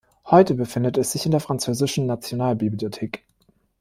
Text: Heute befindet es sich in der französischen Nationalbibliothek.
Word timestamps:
Heute 0.25 0.55
befindet 0.55 0.97
es 0.97 1.11
sich 1.11 1.25
in 1.27 1.31
der 1.31 1.39
französischen 1.41 2.07
Nationalbibliothek. 2.07 3.23